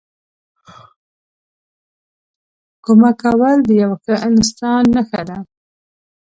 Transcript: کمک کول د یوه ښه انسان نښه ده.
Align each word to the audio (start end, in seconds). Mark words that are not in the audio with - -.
کمک 2.85 3.15
کول 3.21 3.57
د 3.67 3.69
یوه 3.81 3.97
ښه 4.03 4.15
انسان 4.27 4.83
نښه 4.95 5.21
ده. 5.29 5.37